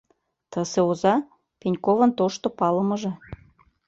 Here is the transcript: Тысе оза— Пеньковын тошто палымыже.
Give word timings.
Тысе 0.51 0.79
оза— 0.89 1.15
Пеньковын 1.59 2.11
тошто 2.19 2.47
палымыже. 2.59 3.11